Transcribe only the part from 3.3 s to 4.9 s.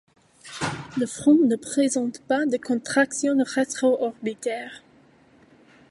rétro-orbitaire.